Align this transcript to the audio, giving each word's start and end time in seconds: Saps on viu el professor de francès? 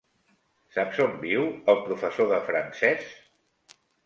Saps 0.77 1.01
on 1.05 1.13
viu 1.25 1.45
el 1.75 1.79
professor 1.83 2.29
de 2.33 2.41
francès? 2.49 3.15